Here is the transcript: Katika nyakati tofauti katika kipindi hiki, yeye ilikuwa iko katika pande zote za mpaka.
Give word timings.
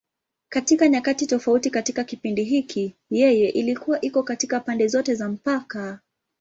Katika 0.49 0.87
nyakati 0.89 1.27
tofauti 1.27 1.69
katika 1.69 2.03
kipindi 2.03 2.43
hiki, 2.43 2.95
yeye 3.09 3.49
ilikuwa 3.49 4.01
iko 4.01 4.23
katika 4.23 4.59
pande 4.59 4.87
zote 4.87 5.15
za 5.15 5.29
mpaka. 5.29 5.99